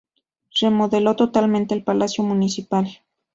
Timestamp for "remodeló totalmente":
0.59-1.75